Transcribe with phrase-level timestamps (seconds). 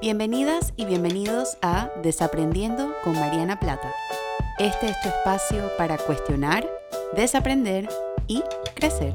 [0.00, 3.92] Bienvenidas y bienvenidos a Desaprendiendo con Mariana Plata.
[4.58, 6.66] Este es tu espacio para cuestionar,
[7.14, 7.86] desaprender
[8.26, 8.42] y
[8.74, 9.12] crecer.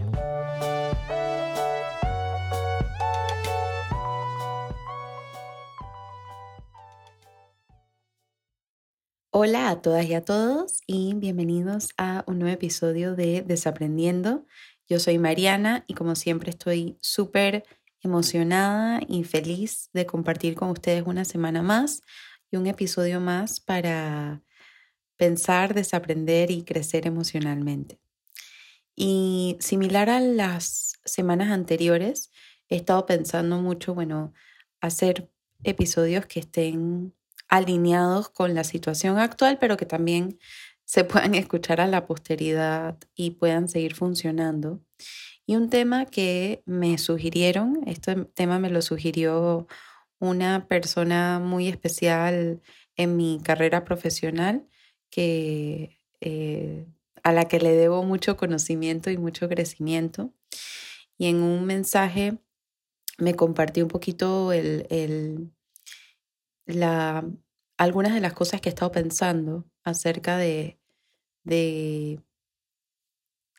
[9.32, 14.46] Hola a todas y a todos y bienvenidos a un nuevo episodio de Desaprendiendo.
[14.88, 17.64] Yo soy Mariana y como siempre estoy súper
[18.06, 22.02] emocionada y feliz de compartir con ustedes una semana más
[22.52, 24.42] y un episodio más para
[25.18, 28.00] pensar, desaprender y crecer emocionalmente.
[28.96, 32.32] Y similar a las semanas anteriores,
[32.70, 34.34] he estado pensando mucho, bueno,
[34.80, 35.30] hacer
[35.64, 37.14] episodios que estén
[37.48, 40.40] alineados con la situación actual, pero que también
[40.86, 44.82] se puedan escuchar a la posteridad y puedan seguir funcionando.
[45.48, 49.68] Y un tema que me sugirieron, este tema me lo sugirió
[50.20, 52.62] una persona muy especial
[52.96, 54.68] en mi carrera profesional,
[55.12, 56.88] que, eh,
[57.24, 60.34] a la que le debo mucho conocimiento y mucho crecimiento.
[61.18, 62.40] Y en un mensaje
[63.18, 65.52] me compartió un poquito el, el,
[66.66, 67.26] la,
[67.78, 70.80] algunas de las cosas que he estado pensando acerca de,
[71.44, 72.22] de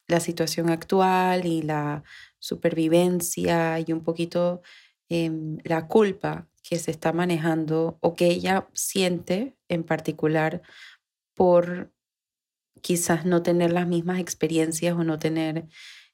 [0.08, 2.04] la situación actual y la
[2.38, 4.62] supervivencia y un poquito
[5.08, 10.62] em, la culpa que se está manejando o que ella siente en particular
[11.34, 11.92] por
[12.82, 15.66] quizás no tener las mismas experiencias o no tener,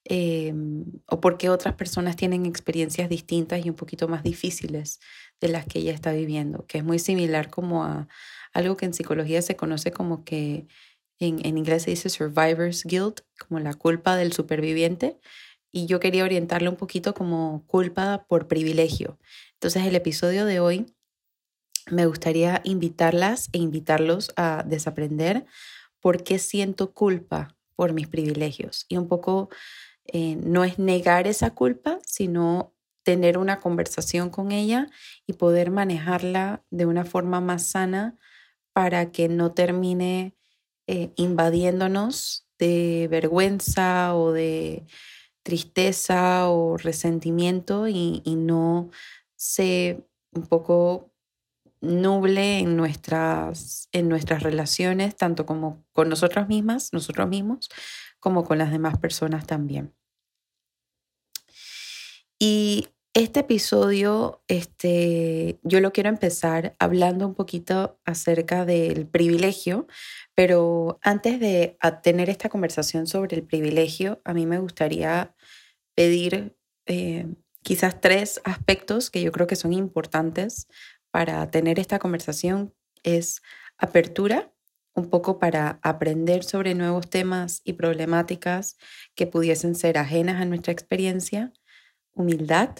[0.04, 5.00] em, o porque otras personas tienen experiencias distintas y un poquito más difíciles
[5.40, 8.08] de las que ella está viviendo, que es muy similar como a
[8.52, 10.66] algo que en psicología se conoce como que
[11.26, 15.18] en, inglés se dice survivor's guilt, como la culpa del superviviente,
[15.70, 19.18] y yo quería orientarle un poquito como culpa por privilegio.
[19.54, 20.86] Entonces el episodio de hoy
[21.90, 25.46] me gustaría invitarlas e invitarlos a desaprender
[26.00, 28.84] por qué siento culpa por mis privilegios.
[28.88, 29.48] Y un poco
[30.06, 34.88] eh, no es negar esa culpa, sino tener una conversación con ella
[35.26, 38.16] y poder manejarla de una forma más sana
[38.72, 40.34] para que no termine
[40.86, 44.84] eh, invadiéndonos de vergüenza o de
[45.42, 48.90] tristeza o resentimiento y, no
[49.36, 51.12] se un poco
[51.80, 57.68] nuble en nuestras, en nuestras relaciones, tanto como con nosotras mismas, nosotros mismos,
[58.20, 59.92] como con las demás personas también.
[62.38, 69.86] Y este episodio, este, yo lo quiero empezar hablando un poquito acerca del privilegio,
[70.34, 75.34] pero antes de tener esta conversación sobre el privilegio, a mí me gustaría
[75.94, 76.56] pedir
[76.86, 77.26] eh,
[77.62, 80.68] quizás tres aspectos que yo creo que son importantes
[81.10, 82.74] para tener esta conversación.
[83.02, 83.42] Es
[83.76, 84.54] apertura,
[84.94, 88.76] un poco para aprender sobre nuevos temas y problemáticas
[89.14, 91.52] que pudiesen ser ajenas a nuestra experiencia.
[92.14, 92.76] Humildad,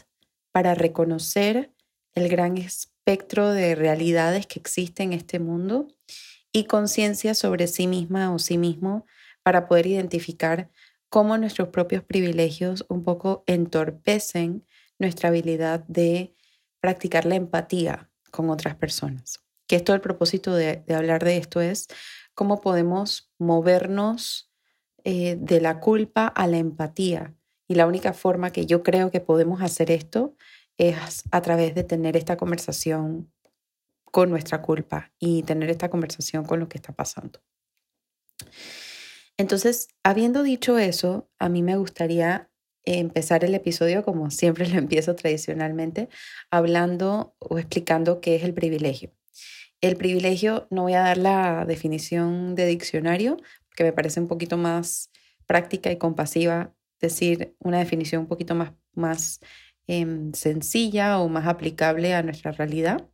[0.52, 1.72] para reconocer
[2.14, 5.88] el gran espectro de realidades que existe en este mundo
[6.52, 9.06] y conciencia sobre sí misma o sí mismo
[9.42, 10.70] para poder identificar
[11.08, 14.66] cómo nuestros propios privilegios un poco entorpecen
[14.98, 16.34] nuestra habilidad de
[16.80, 19.40] practicar la empatía con otras personas.
[19.66, 21.86] Que esto, el propósito de, hablar de esto es
[22.34, 24.52] cómo podemos movernos
[25.04, 27.34] eh, de la culpa a la empatía
[27.68, 30.34] y la única forma que yo creo que podemos hacer esto
[30.78, 33.32] es a través de tener esta conversación
[34.04, 37.40] con nuestra culpa y tener esta conversación con lo que está pasando.
[39.38, 42.50] Entonces, habiendo dicho eso, a mí me gustaría
[42.84, 46.08] empezar el episodio como siempre lo empiezo tradicionalmente,
[46.50, 49.12] hablando o explicando qué es el privilegio.
[49.80, 54.56] El privilegio, no voy a dar la definición de diccionario, porque me parece un poquito
[54.56, 55.10] más
[55.46, 59.40] práctica y compasiva decir una definición un poquito más, más
[59.86, 63.06] em, sencilla o más aplicable a nuestra realidad.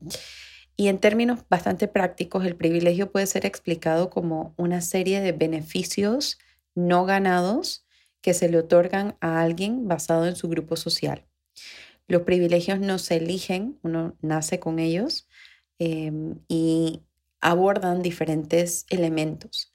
[0.76, 6.38] Y en términos bastante prácticos, el privilegio puede ser explicado como una serie de beneficios
[6.76, 7.84] no ganados
[8.20, 11.26] que se le otorgan a alguien basado en su grupo social.
[12.06, 15.28] Los privilegios no se eligen, uno nace con ellos
[15.78, 17.02] em, y
[17.40, 19.74] abordan diferentes elementos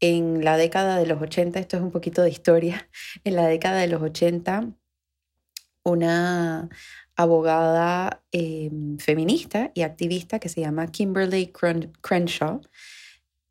[0.00, 2.88] en la década de los 80, esto es un poquito de historia,
[3.24, 4.72] en la década de los 80,
[5.82, 6.68] una
[7.16, 11.52] abogada em, feminista y activista que se llama Kimberly
[12.00, 12.60] Crenshaw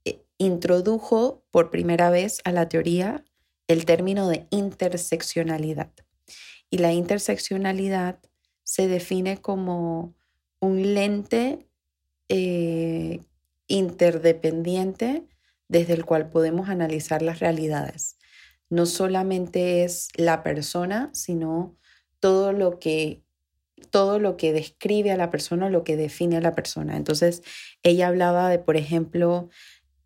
[0.05, 3.25] eh, introdujo por primera vez a la teoría
[3.67, 5.91] el término de interseccionalidad.
[6.69, 8.19] Y la interseccionalidad
[8.63, 10.13] se define como
[10.59, 11.67] un lente
[12.29, 13.19] eh,
[13.67, 15.23] interdependiente
[15.67, 18.17] desde el cual podemos analizar las realidades.
[18.69, 21.77] No solamente es la persona, sino
[22.19, 23.23] todo lo que
[23.91, 26.97] todo lo que describe a la persona, lo que define a la persona.
[26.97, 27.43] Entonces,
[27.83, 29.49] ella hablaba de, por ejemplo,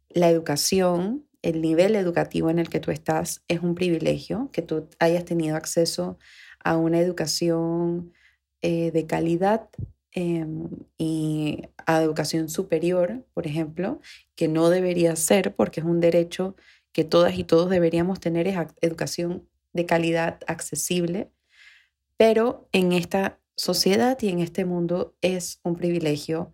[0.09, 4.87] la educación, el nivel educativo en el que tú estás es un privilegio, que tú
[4.99, 6.19] hayas tenido acceso
[6.63, 8.13] a una educación
[8.61, 9.69] eh, de calidad
[10.13, 14.01] em, y a educación superior, por ejemplo,
[14.35, 16.55] que no debería ser porque es un derecho
[16.91, 21.31] que todas y todos deberíamos tener, es educación de calidad accesible,
[22.17, 26.53] pero en esta sociedad y en este mundo es un privilegio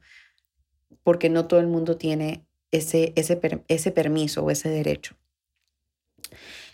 [1.03, 5.15] porque no todo el mundo tiene ese, ese, ese permiso o ese derecho.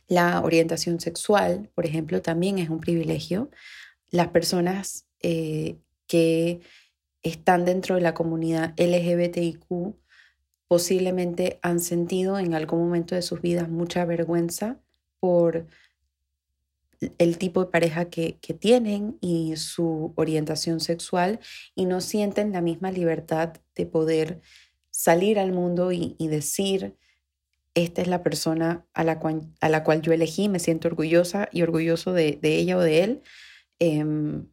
[0.07, 3.49] La orientación sexual, por ejemplo, también es un privilegio.
[4.09, 5.77] Las personas eh,
[6.13, 6.61] que
[7.23, 9.95] están dentro de la comunidad LGBTIQ
[10.67, 14.79] posiblemente han sentido en algún momento de sus vidas mucha vergüenza
[15.19, 15.65] por
[17.17, 21.39] el tipo de pareja que, tienen y su orientación sexual
[21.73, 24.41] y no sienten la misma libertad de poder
[24.91, 26.95] salir al mundo y, decir,
[27.73, 31.49] esta es la persona a la, cual, a la cual yo elegí, me siento orgullosa
[31.51, 33.23] y orgulloso de, ella o de él,
[33.79, 34.52] em,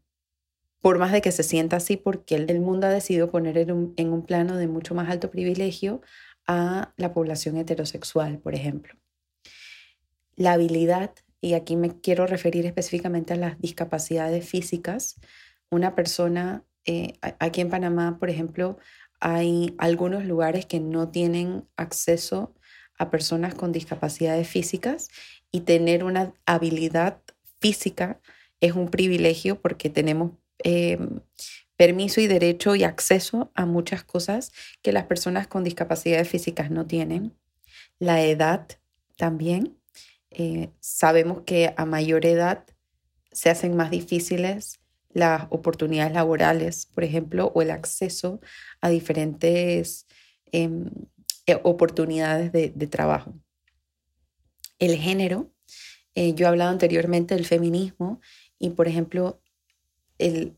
[0.81, 4.27] por más de que se sienta así, porque el, mundo ha decidido poner en un,
[4.27, 6.01] plano de mucho más alto privilegio
[6.47, 8.95] a la población heterosexual, por ejemplo.
[10.37, 11.13] La habilidad
[11.43, 15.17] y aquí me quiero referir específicamente a las discapacidades físicas.
[15.71, 18.79] Una persona, eh, aquí en Panamá, por ejemplo,
[19.21, 22.55] hay algunos lugares que no tienen acceso
[22.99, 25.09] a personas con discapacidades físicas
[25.51, 27.21] y tener una habilidad
[27.61, 28.21] física
[28.61, 30.33] es un privilegio porque tenemos
[30.65, 31.21] em,
[31.77, 34.53] permiso y derecho y acceso a muchas cosas
[34.83, 37.35] que las personas con discapacidades físicas no tienen.
[37.99, 38.69] La edad
[39.17, 39.79] también.
[40.31, 42.65] Eh, sabemos que a mayor edad
[43.33, 44.81] se hacen más difíciles
[45.13, 48.41] las oportunidades laborales, por ejemplo, o el acceso
[48.81, 50.07] a diferentes
[50.53, 50.91] em,
[51.47, 53.35] eh, oportunidades de, trabajo.
[54.79, 55.53] El género,
[56.15, 58.21] eh, yo he hablado anteriormente del feminismo
[58.59, 59.41] y, por ejemplo,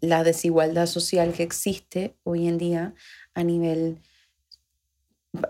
[0.01, 2.95] la desigualdad social que existe hoy en día
[3.35, 4.01] a nivel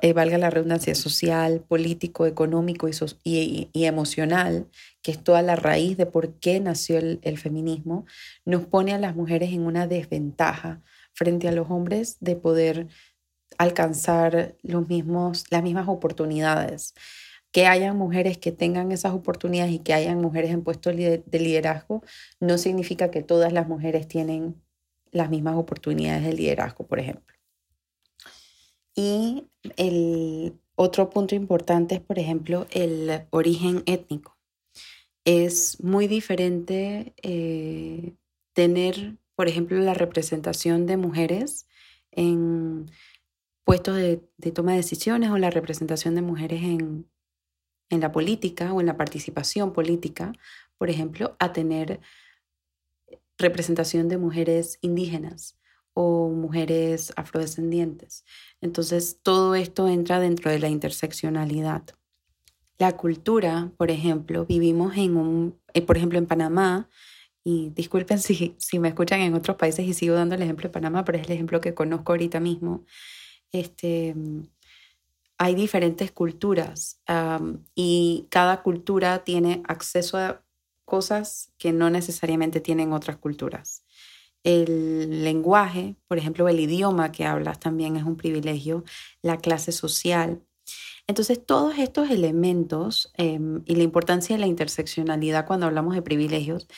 [0.00, 2.88] eh, valga la redundancia, social, político, económico
[3.24, 4.68] y, emocional,
[5.02, 8.06] que es toda la raíz de por qué nació el, feminismo,
[8.44, 10.82] nos pone a las mujeres en una desventaja
[11.14, 12.86] frente a los hombres de poder
[13.58, 16.94] alcanzar los mismos, las mismas oportunidades.
[17.52, 22.02] Que hayan mujeres que tengan esas oportunidades y que hayan mujeres en puestos de liderazgo
[22.40, 24.56] no significa que todas las mujeres tienen
[25.12, 27.36] las mismas oportunidades de liderazgo, por ejemplo.
[28.94, 29.44] Y
[29.76, 34.36] el otro punto importante es, por ejemplo, el origen étnico.
[35.24, 38.14] Es muy diferente eh,
[38.52, 41.66] tener, por ejemplo, la representación de mujeres
[42.10, 42.90] en
[43.64, 44.16] puestos de,
[44.52, 47.06] toma de decisiones o la representación de mujeres en,
[47.92, 50.32] en la política o en la participación política,
[50.78, 52.00] por ejemplo, a tener
[53.36, 55.58] representación de mujeres indígenas
[55.92, 58.24] o mujeres afrodescendientes.
[58.62, 61.82] Entonces, todo esto entra dentro de la interseccionalidad.
[62.78, 66.88] La cultura, por ejemplo, vivimos en un, eh, por ejemplo, en Panamá,
[67.44, 70.72] y disculpen si, si me escuchan en otros países y sigo dando el ejemplo de
[70.72, 72.84] Panamá, pero es el ejemplo que conozco ahorita mismo.
[73.50, 74.14] Este,
[75.42, 77.00] hay diferentes culturas
[77.74, 80.44] y cada cultura tiene acceso a
[80.84, 83.84] cosas que no necesariamente tienen otras culturas.
[84.44, 88.84] El lenguaje, por ejemplo, el idioma que hablas también es un privilegio,
[89.20, 90.44] la clase social.
[91.08, 96.68] Entonces, todos estos elementos em, y la importancia de la interseccionalidad cuando hablamos de privilegios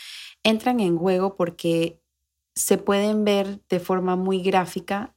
[0.43, 2.01] entran en juego porque
[2.55, 5.15] se pueden ver de forma muy gráfica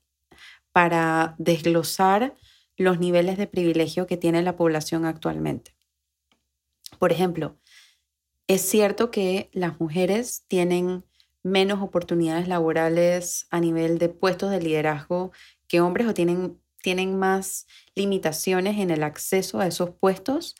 [0.73, 2.35] para desglosar
[2.77, 5.75] los niveles de privilegio que tiene la población actualmente.
[6.99, 7.57] Por ejemplo,
[8.47, 11.03] es cierto que las mujeres tienen
[11.43, 15.31] menos oportunidades laborales a nivel de puestos de liderazgo
[15.67, 20.55] que hombres o tienen, tienen más limitaciones en el acceso a esos puestos,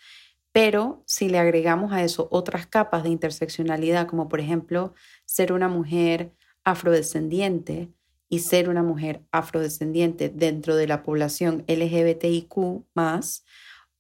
[0.52, 4.94] pero si le agregamos a eso otras capas de interseccionalidad, como por ejemplo
[5.26, 6.34] ser una mujer
[6.64, 7.90] afrodescendiente
[8.30, 12.84] y ser una mujer afrodescendiente dentro de la población LGBTIQ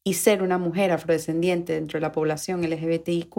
[0.04, 3.36] y ser una mujer afrodescendiente dentro de la población LGBTIQ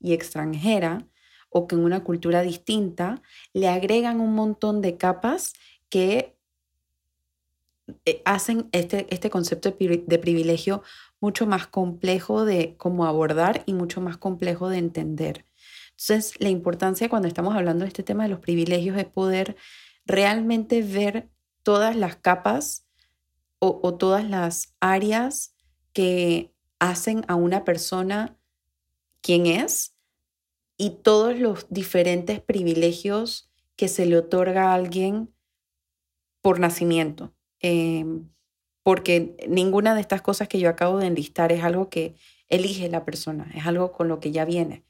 [0.00, 1.06] y extranjera,
[1.48, 5.54] o que en una cultura distinta le agregan un montón de capas
[5.88, 6.36] que
[8.04, 10.82] eh, hacen este, este concepto de privilegio
[11.20, 15.44] mucho más complejo de cómo abordar y mucho más complejo de entender.
[15.90, 19.56] Entonces, la importancia cuando estamos hablando de este tema de los privilegios es poder
[20.06, 21.28] realmente ver
[21.62, 22.86] todas las capas
[23.58, 25.54] o, todas las áreas
[25.92, 28.38] que hacen a una persona
[29.22, 29.96] quien es
[30.76, 35.34] y todos los diferentes privilegios que se le otorga a alguien
[36.42, 37.34] por nacimiento.
[37.60, 38.28] Em,
[38.82, 42.14] porque ninguna de estas cosas que yo acabo de enlistar es algo que
[42.48, 44.84] elige la persona, es algo con lo que ya viene.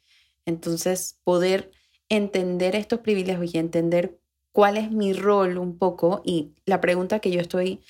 [0.45, 1.71] Entonces, poder
[2.11, 4.21] entender estos privilegios y entender
[4.57, 7.83] cuál es mi rol un poco y la pregunta que yo estoy,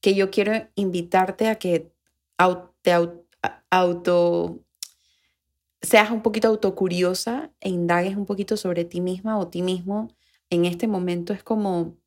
[0.00, 1.92] que yo quiero invitarte a que
[2.80, 2.90] te
[3.68, 4.60] auto,
[5.82, 10.08] seas un poquito autocuriosa e indagues un poquito sobre ti misma o ti mismo
[10.48, 11.98] en este momento es como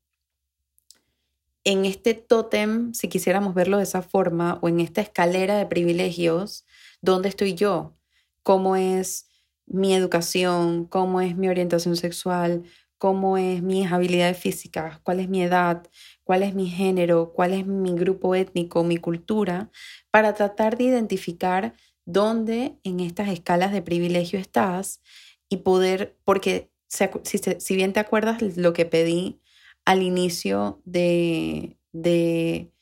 [1.64, 6.66] en este tótem, si quisiéramos verlo de esa forma, o en esta escalera de privilegios,
[7.00, 7.96] ¿dónde estoy yo?
[8.42, 9.28] ¿Cómo es
[9.68, 10.86] mi educación?
[10.86, 12.64] ¿Cómo es mi orientación sexual?
[13.00, 15.00] ¿Cómo es mis habilidades físicas?
[15.00, 15.88] ¿Cuál es mi edad?
[16.26, 17.32] ¿Cuál es mi género?
[17.34, 18.84] ¿Cuál es mi grupo étnico?
[18.84, 19.72] ¿Mi cultura?
[20.12, 21.74] Para tratar de identificar
[22.06, 25.02] dónde en estas escalas de privilegio estás
[25.48, 29.40] y poder, porque si, bien te acuerdas lo que pedí
[29.86, 32.74] al inicio de, de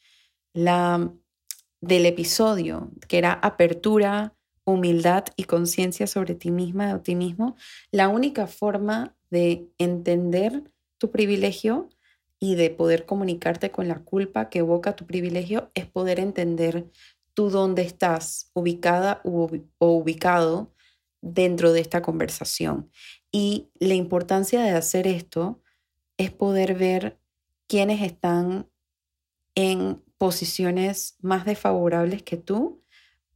[0.53, 1.13] la,
[1.79, 7.55] del episodio, que era apertura, humildad y conciencia sobre ti misma o ti mismo,
[7.91, 11.89] la única forma de entender tu privilegio
[12.39, 16.89] y de poder comunicarte con la culpa que evoca tu privilegio es poder entender
[17.33, 20.73] tú dónde estás ubicada o ubicado
[21.21, 22.89] dentro de esta conversación.
[23.31, 25.61] Y la importancia de hacer esto
[26.17, 27.19] es poder ver
[27.67, 28.69] quiénes están
[29.55, 32.81] en posiciones más desfavorables que tú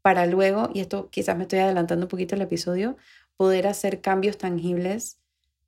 [0.01, 2.97] para luego, y esto quizás me estoy adelantando un poquito el episodio,
[3.37, 5.20] poder hacer cambios tangibles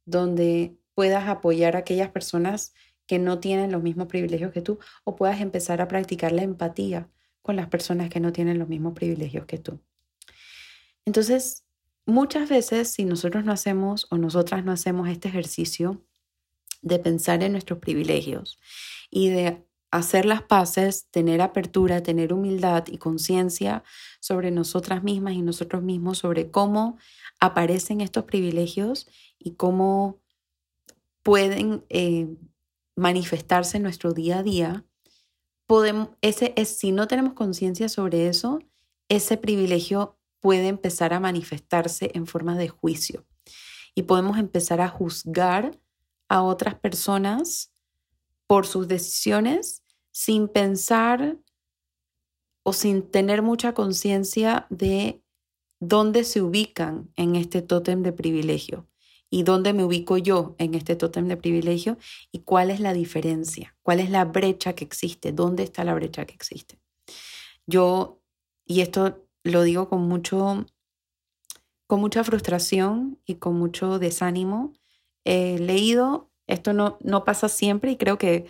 [0.05, 2.73] donde puedas apoyar a aquellas personas
[3.07, 7.09] que no tienen los mismos privilegios que tú o puedas empezar a practicar la empatía
[7.41, 9.79] con las personas que no tienen los mismos privilegios que tú.
[11.05, 11.65] Entonces,
[12.05, 16.05] muchas veces si nosotros no hacemos o nosotras no hacemos este ejercicio,
[16.83, 18.59] de pensar en nuestros privilegios
[19.09, 23.83] y de hacer las paces, tener apertura, tener humildad y conciencia
[24.19, 26.97] sobre nosotras mismas y nosotros mismos, sobre cómo
[27.39, 29.07] aparecen estos privilegios
[29.37, 30.19] y cómo
[31.21, 32.27] pueden eh,
[32.95, 34.83] manifestarse en nuestro día a día.
[35.67, 38.61] Podemos, ese, es, si no tenemos conciencia sobre eso,
[39.09, 43.27] ese privilegio puede empezar a manifestarse en forma de juicio
[43.93, 45.79] y podemos empezar a juzgar
[46.29, 47.71] a otras personas
[48.47, 49.82] por sus decisiones
[50.13, 51.37] sin pensar
[52.63, 55.21] o sin tener mucha conciencia de
[55.81, 58.87] dónde se ubican en este tótem de privilegio
[59.29, 61.97] y dónde me ubico yo en este tótem de privilegio
[62.31, 66.25] y cuál es la diferencia, cuál es la brecha que existe, dónde está la brecha
[66.25, 66.79] que existe.
[67.65, 68.21] Yo,
[68.65, 70.67] y esto lo digo con mucho,
[71.87, 74.73] con mucha frustración y con mucho desánimo,
[75.25, 78.45] he leído, esto no, no pasa siempre y creo que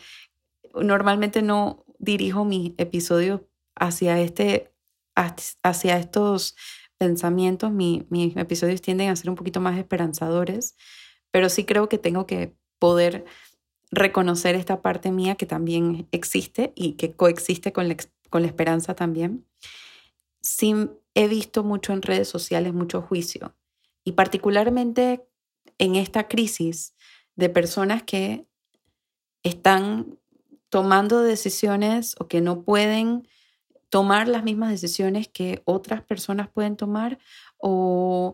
[0.74, 3.42] normalmente no dirijo mis episodios
[3.76, 4.74] hacia, este,
[5.16, 6.56] hacia estos
[6.98, 7.72] pensamientos.
[7.72, 10.76] mis episodios tienden a ser un poquito más esperanzadores,
[11.32, 13.26] pero sí creo que tengo que poder
[13.92, 17.96] reconocer esta parte mía que también existe y que coexiste con la,
[18.30, 19.46] con la esperanza también.
[20.42, 20.76] Sí
[21.14, 23.56] he visto mucho en redes sociales mucho juicio
[24.04, 25.26] y particularmente
[25.78, 26.96] en esta crisis
[27.36, 28.46] de personas que
[29.44, 30.20] están
[30.74, 33.28] tomando decisiones o que no pueden
[33.90, 37.20] tomar las mismas decisiones que otras personas pueden tomar
[37.60, 38.34] o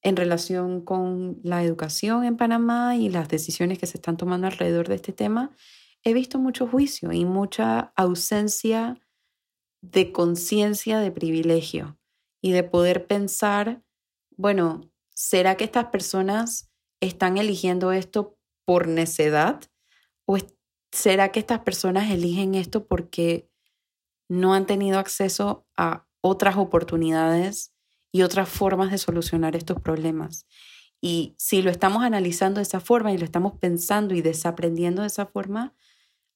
[0.00, 4.88] en relación con la educación en Panamá y las decisiones que se están tomando alrededor
[4.88, 5.50] de este tema,
[6.04, 8.98] he visto mucho juicio y mucha ausencia
[9.82, 11.98] de conciencia de privilegio
[12.40, 13.82] y de poder pensar,
[14.38, 19.60] bueno, ¿será que estas personas están eligiendo esto por necedad?
[20.24, 20.38] ¿O
[20.94, 23.50] será que estas personas eligen esto porque
[24.28, 27.74] no han tenido acceso a otras oportunidades
[28.12, 30.46] y otras formas de solucionar estos problemas?
[31.00, 35.08] Y si lo estamos analizando de esa forma y lo estamos pensando y desaprendiendo de
[35.08, 35.74] esa forma,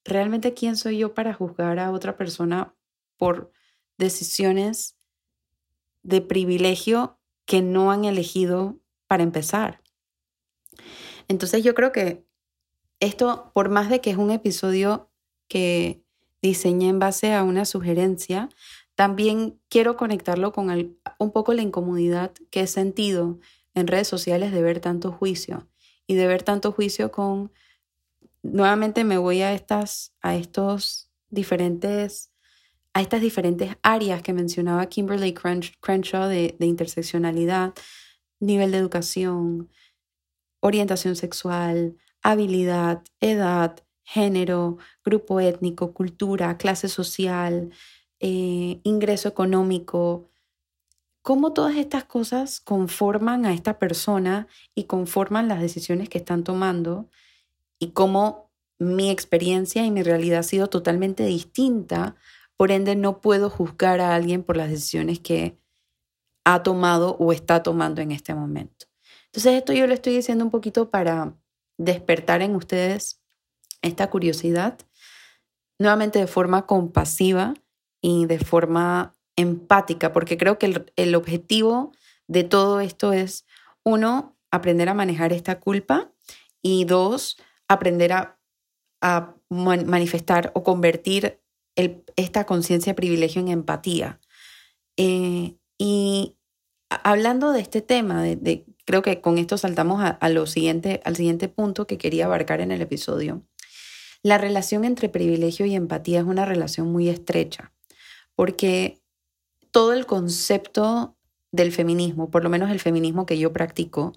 [0.03, 2.75] ¿realmente quién soy yo para juzgar a otra persona
[3.17, 3.53] por
[3.97, 4.97] decisiones
[6.03, 9.81] de privilegio que no han elegido para empezar?
[11.29, 12.28] Entonces yo creo que
[12.99, 15.09] esto, por más de que es un episodio
[15.47, 16.03] que
[16.41, 18.49] diseñé en base a una sugerencia,
[18.95, 20.69] también quiero conectarlo con
[21.17, 23.39] un poco la incomodidad que he sentido
[23.73, 25.67] en redes sociales de ver tanto juicio.
[26.05, 27.51] Y de ver tanto juicio con
[28.41, 32.31] nuevamente me voy a estas a estos diferentes
[32.93, 37.73] a estas diferentes áreas que mencionaba Kimberly Crenshaw de, de interseccionalidad,
[38.39, 39.69] nivel de educación,
[40.59, 47.71] orientación sexual, habilidad, edad, género, grupo étnico, cultura, clase social,
[48.19, 50.29] eh, ingreso económico,
[51.21, 57.09] cómo todas estas cosas conforman a esta persona y conforman las decisiones que están tomando
[57.77, 58.49] y cómo
[58.79, 62.15] mi experiencia y mi realidad ha sido totalmente distinta,
[62.57, 65.59] por ende no puedo juzgar a alguien por las decisiones que
[66.45, 68.87] ha tomado o está tomando en este momento.
[69.25, 71.35] Entonces esto yo lo estoy diciendo un poquito para
[71.79, 73.21] despertar en ustedes
[73.81, 74.77] esta curiosidad,
[75.79, 77.53] nuevamente de forma compasiva
[78.01, 81.93] y de forma empática, porque creo que el, objetivo
[82.27, 83.45] de todo esto es,
[83.83, 86.11] uno, aprender a manejar esta culpa
[86.61, 88.35] y dos, aprender a,
[89.49, 91.41] manifestar o convertir
[92.17, 94.19] esta conciencia de privilegio en empatía.
[94.97, 96.35] Eh, y
[96.89, 101.99] hablando de este tema, de, creo que con esto saltamos a, al siguiente punto que
[101.99, 103.43] quería abarcar en el episodio.
[104.23, 107.71] La relación entre privilegio y empatía es una relación muy estrecha,
[108.33, 108.99] porque
[109.69, 111.15] todo el concepto
[111.51, 114.13] del feminismo, por lo menos el feminismo que yo practico,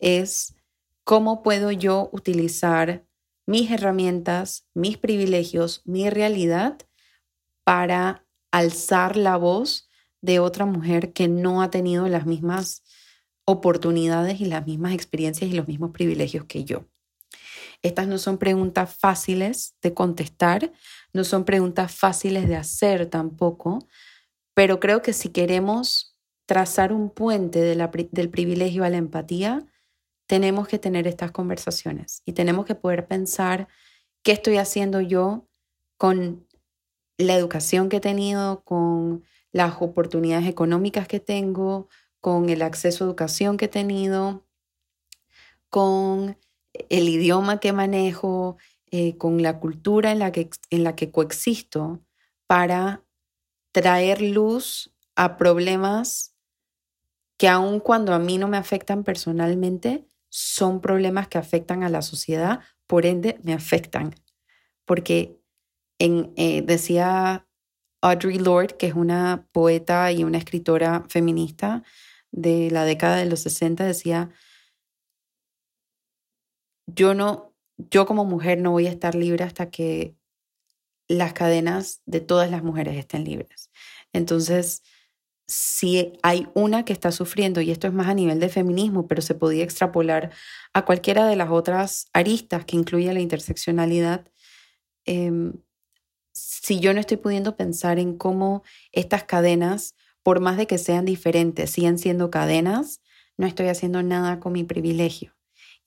[0.00, 0.56] es
[1.04, 3.04] cómo puedo yo utilizar
[3.46, 6.76] mis herramientas, mis privilegios, mi realidad
[7.62, 9.88] para alzar la voz
[10.22, 12.82] de otra mujer que no ha tenido las mismas
[13.48, 16.84] oportunidades y las mismas experiencias y los mismos privilegios que yo.
[17.80, 20.70] Estas no son preguntas fáciles de contestar,
[21.14, 23.88] no son preguntas fáciles de hacer tampoco,
[24.52, 29.64] pero creo que si queremos trazar un puente del privilegio a la empatía,
[30.26, 33.66] tenemos que tener estas conversaciones y tenemos que poder pensar
[34.22, 35.48] qué estoy haciendo yo
[35.96, 36.46] con
[37.16, 41.88] la educación que he tenido, con las oportunidades económicas que tengo,
[42.20, 44.44] con el acceso a educación que he tenido,
[45.70, 46.38] con
[46.88, 48.56] el idioma que manejo,
[48.90, 52.00] eh, con la cultura en la, que, en la que coexisto
[52.46, 53.04] para
[53.72, 56.34] traer luz a problemas
[57.38, 62.02] que aun cuando a mí no me afectan personalmente, son problemas que afectan a la
[62.02, 64.14] sociedad, por ende me afectan.
[64.84, 65.38] Porque
[65.98, 67.46] en, eh, decía
[68.00, 71.82] Audre Lorde, que es una poeta y una escritora feminista
[72.32, 74.30] de la década de los 60, decía,
[76.86, 80.16] yo no, yo como mujer no voy a estar libre hasta que
[81.08, 83.70] las cadenas de todas las mujeres estén libres.
[84.12, 84.82] Entonces,
[85.46, 89.22] si hay una que está sufriendo, y esto es más a nivel de feminismo, pero
[89.22, 90.30] se podía extrapolar
[90.74, 94.26] a cualquiera de las otras aristas que incluye la interseccionalidad,
[95.06, 95.54] em,
[96.34, 98.62] si yo no estoy pudiendo pensar en cómo
[98.92, 99.94] estas cadenas,
[100.28, 103.00] por más de que sean diferentes, siguen siendo cadenas,
[103.38, 105.34] no estoy haciendo nada con mi privilegio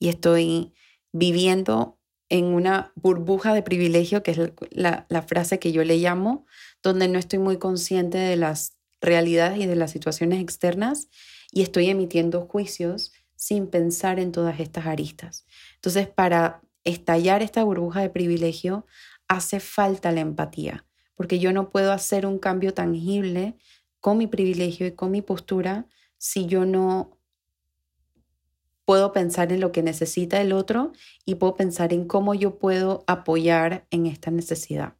[0.00, 0.74] y estoy
[1.12, 4.40] viviendo en una burbuja de privilegio, que es
[4.72, 6.44] la, frase que yo le llamo,
[6.82, 11.08] donde no estoy muy consciente de las realidades y de las situaciones externas
[11.52, 15.46] y estoy emitiendo juicios sin pensar en todas estas aristas.
[15.76, 18.88] Entonces, para estallar esta burbuja de privilegio,
[19.28, 23.56] hace falta la empatía, porque yo no puedo hacer un cambio tangible
[24.02, 25.86] con mi privilegio y con mi postura
[26.18, 27.16] si yo no
[28.84, 30.92] puedo pensar en lo que necesita el otro
[31.24, 34.96] y puedo pensar en cómo yo puedo apoyar en esta necesidad.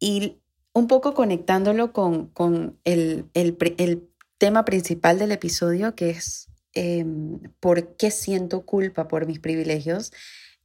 [0.00, 0.40] Y
[0.72, 7.96] un poco conectándolo con, con el, el, tema principal del episodio, que es em, por
[7.96, 10.12] qué siento culpa por mis privilegios.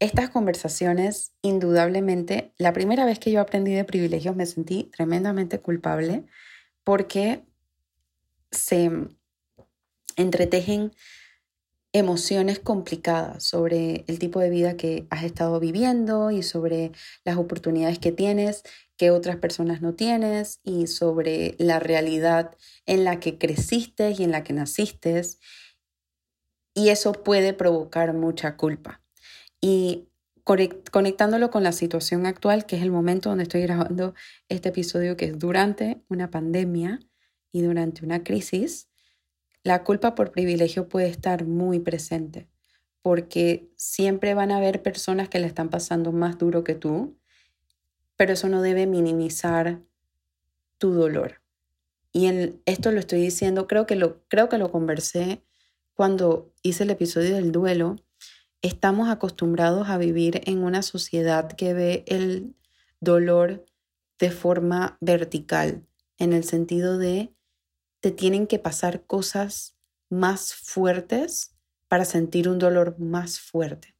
[0.02, 6.26] Estas conversaciones, indudablemente, la primera vez que yo aprendí de privilegios me sentí tremendamente culpable
[6.84, 7.46] porque
[8.50, 8.90] se,
[10.16, 10.92] entretejen
[11.94, 18.00] emociones complicadas sobre el tipo de vida que has estado viviendo y sobre las oportunidades
[18.00, 18.64] que tienes
[18.98, 24.32] que otras personas no tienes y sobre la realidad en la que creciste y en
[24.32, 25.22] la que naciste.
[26.74, 29.01] Y eso puede provocar mucha culpa.
[29.62, 30.08] Y
[30.43, 34.15] conectándolo con la situación actual, que es el momento donde estoy grabando
[34.50, 37.00] este episodio, que es durante una pandemia
[37.52, 38.89] y durante una crisis,
[39.63, 42.50] la culpa por privilegio puede estar muy presente,
[43.02, 47.17] porque siempre van a haber personas que le están pasando más duro que tú,
[48.15, 49.82] pero eso no debe minimizar
[50.78, 51.41] tu dolor.
[52.12, 55.43] Y en, esto lo estoy diciendo, creo que lo, creo que lo conversé
[55.93, 57.97] cuando hice el episodio del duelo.
[58.63, 62.56] Estamos acostumbrados a vivir en una sociedad que ve el
[63.00, 63.65] dolor
[64.19, 65.84] de forma vertical,
[66.19, 67.34] en el sentido de
[68.02, 69.76] te tienen que pasar cosas
[70.10, 71.56] más fuertes
[71.88, 73.95] para sentir un dolor más fuerte.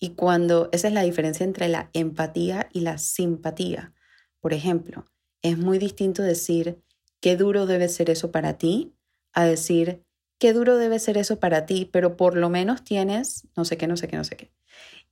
[0.00, 3.94] Y cuando esa es la diferencia entre la empatía y la simpatía.
[4.40, 5.04] Por ejemplo,
[5.42, 6.82] es muy distinto decir
[7.20, 8.92] qué duro debe ser eso para ti
[9.32, 10.02] a decir
[10.40, 13.86] qué duro debe ser eso para ti, pero por lo menos tienes no sé qué,
[13.86, 14.50] no sé qué, no sé qué.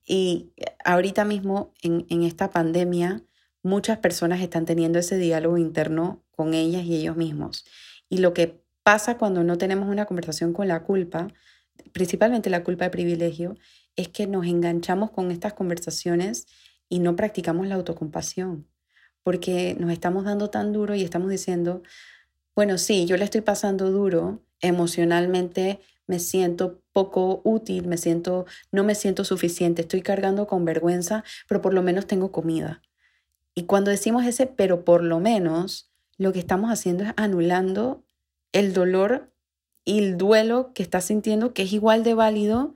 [0.04, 0.50] Y
[0.84, 3.22] ahorita mismo en, en esta pandemia,
[3.62, 7.64] muchas personas están teniendo ese diálogo interno con ellas y ellos mismos.
[8.08, 11.28] Y lo que pasa cuando no tenemos una conversación con la culpa
[11.92, 13.56] principalmente la culpa de privilegio,
[13.96, 16.46] es que nos enganchamos con estas conversaciones
[16.88, 18.66] y no practicamos la autocompasión,
[19.22, 21.82] porque nos estamos dando tan duro y estamos diciendo,
[22.54, 28.82] bueno, sí, yo le estoy pasando duro, emocionalmente me siento poco útil, me siento no
[28.82, 32.82] me siento suficiente, estoy cargando con vergüenza, pero por lo menos tengo comida.
[33.54, 38.02] Y cuando decimos ese pero por lo menos, lo que estamos haciendo es anulando
[38.52, 39.30] el dolor
[39.84, 42.74] y el duelo que estás sintiendo que es igual de válido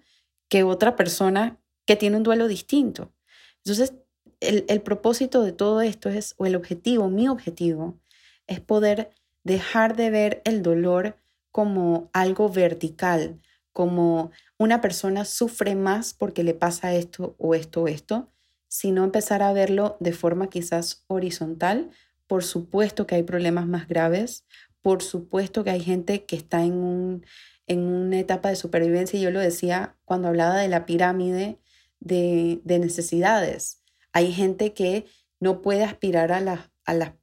[0.49, 3.13] que otra persona que tiene un duelo distinto.
[3.59, 3.95] Entonces,
[4.41, 7.99] el, el propósito de todo esto es, o el objetivo, mi objetivo,
[8.47, 9.11] es poder
[9.45, 11.17] dejar de ver el dolor
[11.53, 13.41] como algo vertical,
[13.73, 18.33] como una persona sufre más porque le pasa esto o esto o esto,
[18.69, 21.91] sino empezar a verlo de forma quizás horizontal.
[22.27, 24.47] Por supuesto que hay problemas más graves,
[24.81, 27.27] por supuesto que hay gente que está en, un,
[27.67, 31.59] en una etapa de supervivencia, y yo lo decía cuando hablaba de la pirámide
[32.01, 33.83] de, necesidades.
[34.13, 35.07] Hay gente que
[35.41, 37.15] no puede aspirar a, a,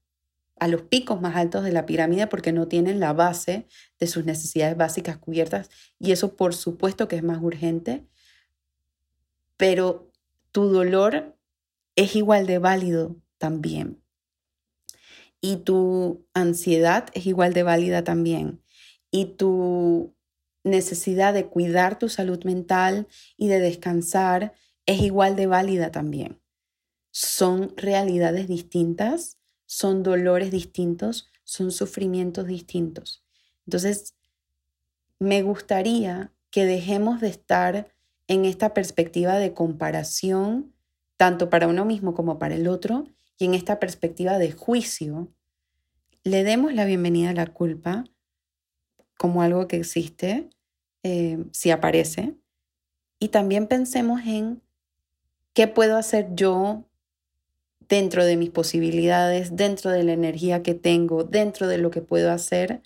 [0.59, 3.67] a los picos más altos de la pirámide porque no tienen la base
[3.99, 5.69] de sus necesidades básicas cubiertas
[5.99, 8.05] y eso por supuesto que es más urgente,
[9.57, 10.11] pero
[10.51, 11.35] tu dolor
[11.95, 14.01] es igual de válido también
[15.41, 18.61] y tu ansiedad es igual de válida también.
[19.11, 20.15] Y tu
[20.63, 24.53] necesidad de cuidar tu salud mental y de descansar
[24.85, 26.39] es igual de válida también.
[27.11, 29.38] Son realidades distintas,
[29.69, 33.23] son dolores distintos, son sufrimientos distintos.
[33.67, 34.15] Entonces,
[35.19, 37.93] me gustaría que dejemos de estar
[38.27, 40.73] en esta perspectiva de comparación,
[41.17, 43.05] tanto para uno mismo como para el otro,
[43.37, 45.31] y en esta perspectiva de juicio,
[46.23, 48.05] le demos la bienvenida a la culpa
[49.19, 50.49] como algo que existe,
[51.03, 52.33] eh, si aparece,
[53.19, 54.63] y también pensemos en
[55.53, 56.88] qué puedo hacer yo
[57.89, 62.31] dentro de mis posibilidades, dentro de la energía que tengo, dentro de lo que puedo
[62.31, 62.83] hacer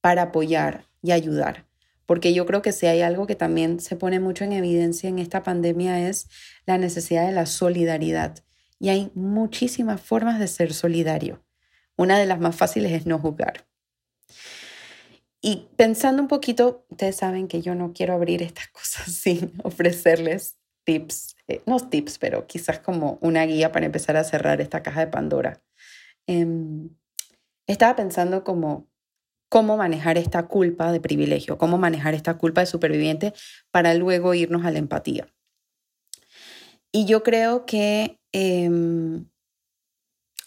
[0.00, 1.66] para apoyar y ayudar.
[2.06, 5.18] Porque yo creo que si hay algo que también se pone mucho en evidencia en
[5.18, 6.28] esta pandemia es
[6.66, 8.42] la necesidad de la solidaridad
[8.78, 11.44] y hay muchísimas formas de ser solidario.
[11.96, 13.66] Una de las más fáciles es no juzgar.
[15.42, 20.56] Y pensando un poquito, ustedes saben que yo no quiero abrir estas cosas sin ofrecerles
[20.84, 25.00] tips, eh, no tips, pero quizás como una guía para empezar a cerrar esta caja
[25.00, 25.62] de Pandora.
[26.26, 26.90] Em,
[27.66, 28.88] estaba pensando como
[29.48, 33.34] cómo manejar esta culpa de privilegio, cómo manejar esta culpa de superviviente
[33.70, 35.26] para luego irnos a la empatía.
[36.92, 39.26] Y yo creo que Em,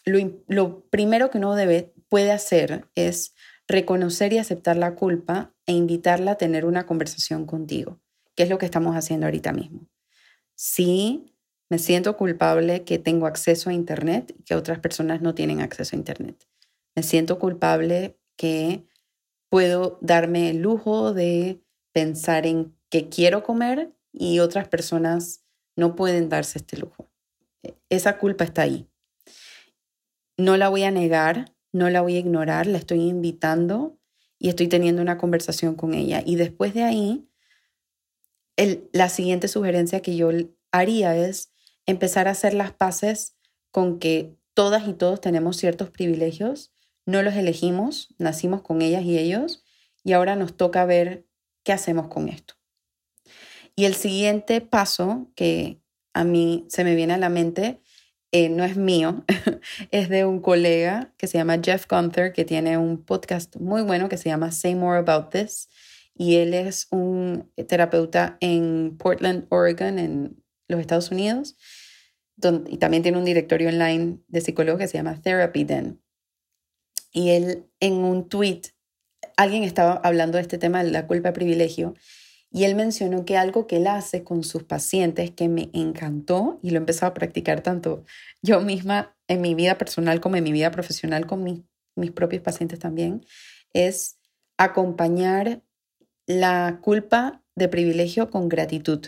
[0.06, 3.34] lo, primero que uno debe, puede hacer es
[3.68, 8.00] reconocer y aceptar la culpa e invitarla a tener una conversación contigo,
[8.36, 9.88] que es lo que estamos haciendo ahorita mismo.
[10.56, 11.36] Sí,
[11.70, 15.96] me siento culpable que tengo acceso a Internet y que otras personas no tienen acceso
[15.96, 16.48] a Internet.
[16.96, 18.86] Me siento culpable que
[19.50, 21.62] puedo darme el lujo de
[21.94, 25.44] pensar en qué quiero comer y otras personas
[25.76, 27.10] no pueden darse este lujo
[27.90, 28.88] esa culpa está ahí.
[30.38, 34.00] No la voy a negar, no la voy a ignorar, la estoy invitando
[34.40, 36.22] y estoy teniendo una conversación con ella.
[36.26, 37.30] Y después de ahí,
[38.58, 40.30] la siguiente sugerencia que yo
[40.72, 41.52] haría es
[41.86, 43.36] empezar a hacer las paces
[43.72, 46.72] con que todas y todos tenemos ciertos privilegios,
[47.06, 49.64] no los elegimos, nacimos con ellas y ellos,
[50.04, 51.26] y ahora nos toca ver
[51.64, 52.56] qué hacemos con esto.
[53.76, 55.82] Y el siguiente paso que,
[56.14, 57.82] a mí se me viene a la mente,
[58.32, 59.26] eh, no es mío,
[59.92, 64.10] es de un colega que se llama Jeff Gunther, que tiene un podcast muy bueno
[64.10, 65.70] que se llama Say More About This.
[66.16, 71.56] Y él es un terapeuta en Portland, Oregon, en los Estados Unidos,
[72.68, 76.02] y también tiene un directorio online de psicólogos que se llama Therapy Den.
[77.12, 78.62] Y él en un tweet,
[79.38, 81.94] alguien estaba hablando de este tema de la culpa privilegio,
[82.56, 86.70] y él mencionó que algo que él hace con sus pacientes que me encantó y
[86.70, 88.06] lo he empezado a practicar tanto
[88.44, 91.44] yo misma en mi vida personal como en mi vida profesional con
[91.96, 93.26] mis propios pacientes también,
[93.74, 94.20] es
[94.58, 95.64] acompañar
[96.26, 99.08] la culpa de privilegio con gratitud.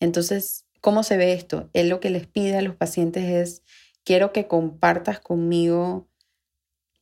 [0.00, 1.70] Entonces, ¿cómo se ve esto?
[1.72, 3.62] Él lo que les pide a los pacientes es,
[4.04, 6.08] quiero que compartas conmigo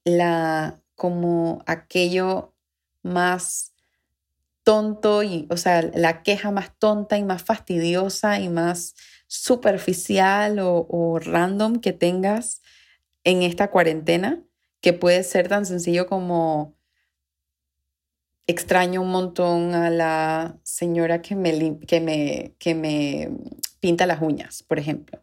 [0.05, 2.55] la, como aquello
[3.03, 3.72] más
[4.62, 8.94] tonto y, o sea, la queja más tonta y más fastidiosa y más
[9.27, 12.62] superficial o, o random que tengas
[13.24, 14.42] en esta cuarentena,
[14.81, 16.74] que puede ser tan sencillo como
[18.47, 23.31] extraño un montón a la señora que me, que me, que me
[23.81, 25.23] pinta las uñas, por ejemplo.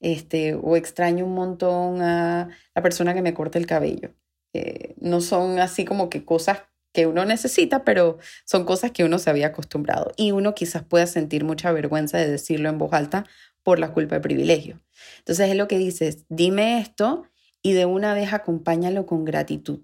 [0.00, 4.14] Este, o extraño un montón a la persona que me corta el cabello.
[4.52, 9.18] Eh, no son así como que cosas que uno necesita, pero son cosas que uno
[9.18, 10.12] se había acostumbrado.
[10.16, 13.26] Y uno quizás pueda sentir mucha vergüenza de decirlo en voz alta
[13.62, 14.80] por la culpa de privilegio.
[15.18, 17.24] Entonces es lo que dices, dime esto
[17.62, 19.80] y de una vez acompáñalo con gratitud.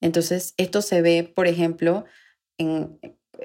[0.00, 2.04] Entonces esto se ve, por ejemplo,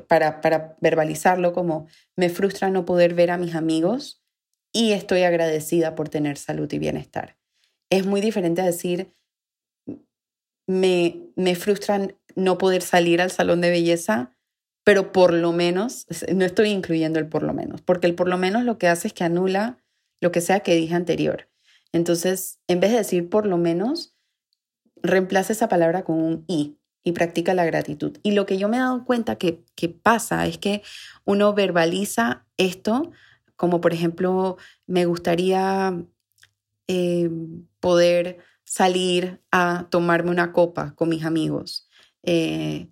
[0.07, 4.23] para, verbalizarlo como me frustra no poder ver a mis amigos
[4.73, 7.37] y estoy agradecida por tener salud y bienestar.
[7.89, 9.13] Es muy diferente a decir,
[10.67, 14.37] me, me frustra no poder salir al salón de belleza,
[14.83, 18.37] pero por lo menos, no estoy incluyendo el por lo menos, porque el por lo
[18.37, 19.83] menos lo que hace es que anula
[20.21, 21.49] lo que sea que dije anterior.
[21.91, 24.15] Entonces, en vez de decir por lo menos,
[25.01, 28.17] reemplaza esa palabra con un y y practica la gratitud.
[28.21, 29.63] Y lo que yo me he dado cuenta que,
[30.03, 30.81] pasa es que
[31.23, 33.11] uno verbaliza esto,
[33.55, 35.97] como por ejemplo, me gustaría
[36.89, 37.29] eh,
[37.79, 41.87] poder salir a tomarme una copa con mis amigos.
[42.23, 42.89] Eh,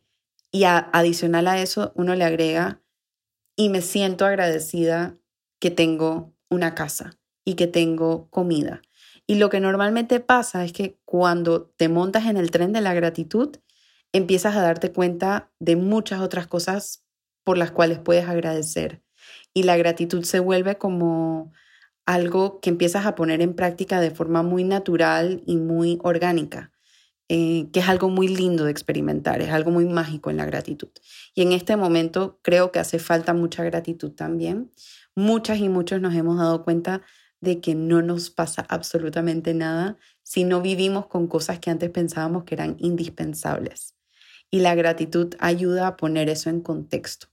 [0.50, 2.82] y adicional a eso, uno le agrega,
[3.58, 5.18] y me siento agradecida
[5.60, 8.82] que tengo una casa y que tengo comida.
[9.28, 12.94] Y lo que normalmente pasa es que cuando te montas en el tren de la
[12.94, 13.58] gratitud,
[14.18, 17.04] empiezas a darte cuenta de muchas otras cosas
[17.44, 19.02] por las cuales puedes agradecer.
[19.54, 21.52] Y la gratitud se vuelve como
[22.06, 26.72] algo que empiezas a poner en práctica de forma muy natural y muy orgánica,
[27.28, 30.90] eh, que es algo muy lindo de experimentar, es algo muy mágico en la gratitud.
[31.34, 34.72] Y en este momento creo que hace falta mucha gratitud también.
[35.16, 37.02] Muchas y muchos nos hemos dado cuenta
[37.42, 42.46] de que no nos pasa absolutamente nada si no vivimos con cosas que antes pensábamos
[42.46, 43.95] que eran indispensables
[44.52, 47.28] y la gratitud ayuda a poner eso en contexto.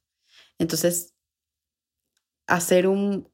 [0.59, 1.15] Entonces,
[2.47, 3.29] hacer un,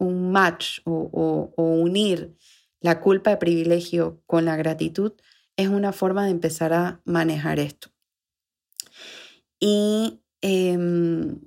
[0.00, 2.36] match o, unir
[2.80, 5.12] la culpa de privilegio con la gratitud
[5.56, 7.88] es una forma de empezar a manejar esto.
[9.58, 11.40] Y em,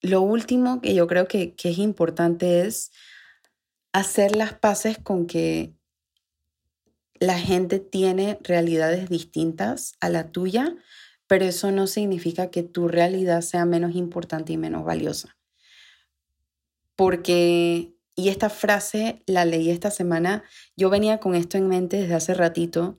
[0.00, 2.90] lo último que yo creo que, que, es importante es
[3.92, 5.74] hacer las paces con que
[7.20, 10.76] la gente tiene realidades distintas a la tuya,
[11.28, 15.36] pero eso no significa que tu realidad sea menos importante y menos valiosa.
[16.96, 20.42] Porque, y esta frase la leí esta semana,
[20.76, 22.98] yo venía con esto en mente desde hace ratito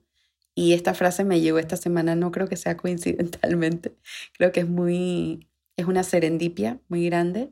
[0.56, 3.98] y esta frase me llegó esta semana, no creo que sea coincidentalmente,
[4.38, 7.52] creo que es muy, es una serendipia muy grande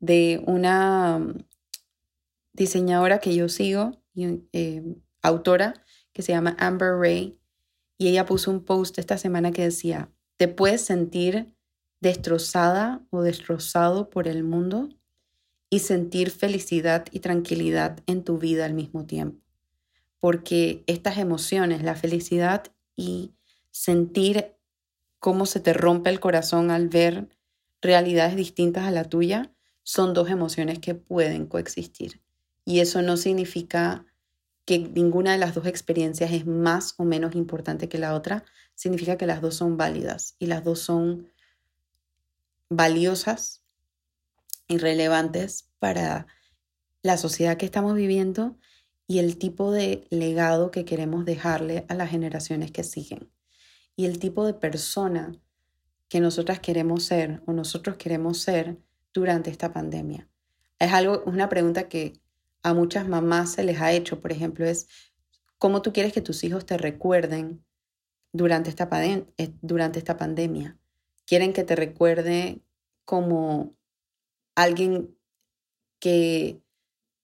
[0.00, 1.34] de una
[2.52, 4.82] diseñadora que yo sigo, eh,
[5.22, 5.74] autora,
[6.12, 7.37] que se llama Amber Ray,
[7.98, 11.52] y ella puso un post esta semana que decía, ¿te puedes sentir
[12.00, 14.88] destrozada o destrozado por el mundo
[15.68, 19.44] y sentir felicidad y tranquilidad en tu vida al mismo tiempo?
[20.20, 22.64] Porque estas emociones, la felicidad
[22.96, 23.32] y
[23.70, 24.54] sentir
[25.18, 27.28] cómo se te rompe el corazón al ver
[27.82, 32.20] realidades distintas a la tuya, son dos emociones que pueden coexistir.
[32.64, 34.04] Y eso no significa
[34.68, 39.16] que ninguna de las dos experiencias es más o menos importante que la otra, significa
[39.16, 41.32] que las dos son válidas y las dos son
[42.68, 43.62] valiosas
[44.66, 46.26] y relevantes para
[47.00, 48.58] la sociedad que estamos viviendo
[49.06, 53.32] y el tipo de legado que queremos dejarle a las generaciones que siguen
[53.96, 55.32] y el tipo de persona
[56.10, 58.76] que nosotras queremos ser o nosotros queremos ser
[59.14, 60.28] durante esta pandemia.
[60.78, 62.20] Es algo, una pregunta que
[62.68, 64.88] a muchas mamás se les ha hecho, por ejemplo, es
[65.58, 67.64] cómo tú quieres que tus hijos te recuerden
[68.32, 69.24] durante esta, eh,
[69.62, 70.78] durante esta pandemia.
[71.26, 72.62] quieren que te recuerde
[73.04, 73.76] como
[74.54, 75.14] alguien
[76.00, 76.62] que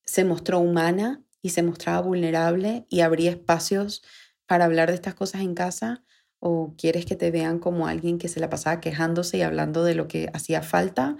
[0.04, 4.02] se mostró humana y se mostraba vulnerable y abría espacios
[4.46, 6.04] para hablar de estas cosas en casa
[6.38, 9.94] o quieres que te vean como alguien que se la pasaba quejándose y hablando de
[9.94, 11.16] lo que hacía falta,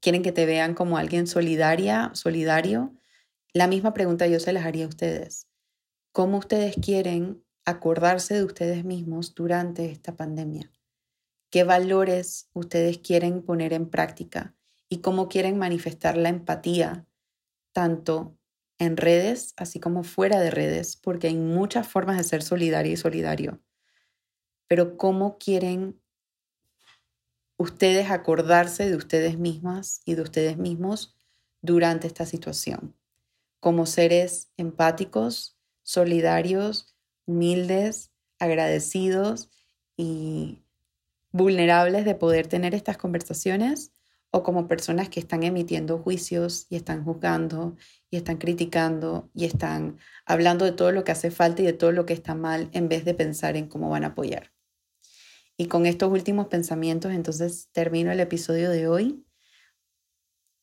[0.00, 2.94] quieren que te vean como alguien solidaria, solidario.
[3.54, 5.48] La misma pregunta yo se las haría a ustedes.
[6.12, 10.70] ¿Cómo ustedes quieren acordarse de ustedes mismos durante esta pandemia?
[11.50, 14.54] ¿Qué valores ustedes quieren poner en práctica?
[14.88, 17.06] ¿Y cómo quieren manifestar la empatía
[17.72, 18.38] tanto
[18.78, 22.96] en redes, así como fuera de redes, porque hay muchas formas de ser solidaria y
[22.96, 23.60] solidario.
[24.66, 26.00] Pero cómo quieren
[27.56, 31.16] ustedes acordarse de ustedes mismas y de ustedes mismos
[31.60, 32.96] durante esta situación,
[33.62, 36.96] como seres empáticos, solidarios,
[37.26, 39.52] humildes, agradecidos
[39.96, 40.64] y
[41.30, 43.92] vulnerables de poder tener estas conversaciones
[44.32, 47.76] o como personas que están emitiendo juicios y están juzgando
[48.10, 49.96] y están criticando y están
[50.26, 52.88] hablando de todo lo que hace falta y de todo lo que está mal en
[52.88, 54.50] vez de pensar en cómo van a apoyar.
[55.56, 59.24] Y con estos últimos pensamientos, entonces termino el episodio de hoy.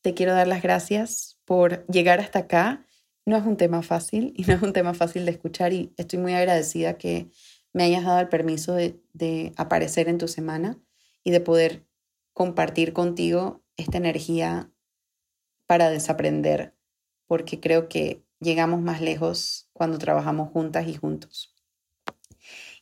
[0.02, 2.86] Te quiero dar las gracias por llegar hasta acá.
[3.26, 6.18] No es un tema fácil y no es un tema fácil de escuchar y estoy
[6.18, 7.30] muy agradecida que
[7.72, 10.78] me hayas dado el permiso de, aparecer en tu semana
[11.22, 11.86] y de poder
[12.32, 14.70] compartir contigo esta energía
[15.66, 16.74] para desaprender,
[17.26, 21.54] porque creo que llegamos más lejos cuando trabajamos juntas y juntos.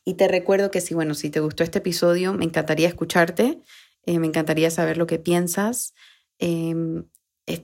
[0.05, 3.61] Y te recuerdo que si, bueno, si te gustó este episodio, me encantaría escucharte,
[4.05, 5.93] eh, me encantaría saber lo que piensas.
[6.39, 7.05] Em,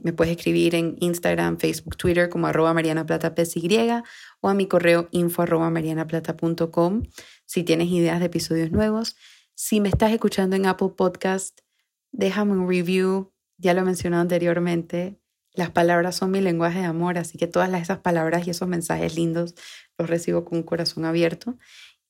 [0.03, 4.01] me puedes escribir en Instagram, Facebook, Twitter como arroba marianaplata.psy
[4.41, 7.03] o a mi correo info arroba marianaplata.com
[7.45, 9.15] si tienes ideas de episodios nuevos.
[9.53, 11.59] Si me estás escuchando en Apple Podcast,
[12.11, 15.19] déjame un review, ya lo he mencionado anteriormente,
[15.53, 19.15] las palabras son mi lenguaje de amor, así que todas esas palabras y esos mensajes
[19.15, 19.55] lindos
[19.97, 21.57] los recibo con un corazón abierto.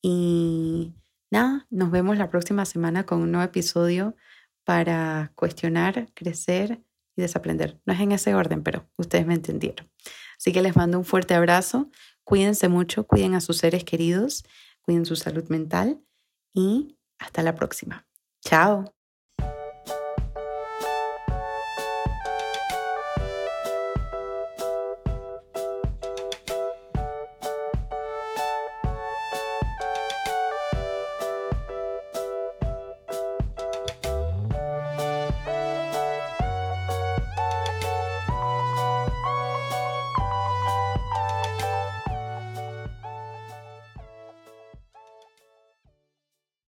[0.02, 0.96] Y
[1.30, 4.16] nada, nos vemos la próxima semana con un nuevo episodio
[4.64, 6.82] para cuestionar, crecer
[7.16, 7.80] y desaprender.
[7.86, 9.90] No es en ese orden, pero ustedes me entendieron.
[10.38, 11.90] Así que les mando un fuerte abrazo.
[12.24, 14.44] Cuídense mucho, cuiden a sus seres queridos,
[14.82, 16.02] cuiden su salud mental
[16.54, 18.08] y hasta la próxima.
[18.42, 18.96] Chao.